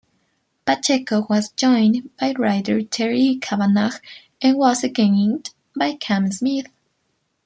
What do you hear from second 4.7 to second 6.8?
again inked by Cam Smith.